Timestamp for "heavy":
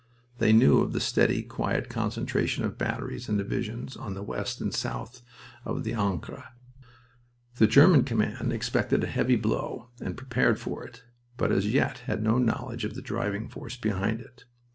9.07-9.35